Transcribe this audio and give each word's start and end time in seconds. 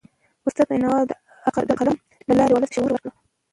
استاد 0.47 0.67
بینوا 0.71 0.99
د 1.69 1.71
قلم 1.79 1.97
له 2.27 2.33
لاري 2.39 2.53
ولس 2.53 2.69
ته 2.71 2.75
شعور 2.75 2.91
ورکړ. 2.93 3.11